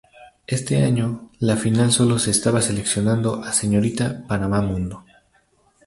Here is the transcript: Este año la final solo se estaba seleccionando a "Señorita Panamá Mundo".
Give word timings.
Este 0.47 0.81
año 0.81 1.29
la 1.37 1.57
final 1.57 1.91
solo 1.91 2.17
se 2.17 2.31
estaba 2.31 2.63
seleccionando 2.63 3.43
a 3.43 3.53
"Señorita 3.53 4.25
Panamá 4.25 4.59
Mundo". 4.59 5.05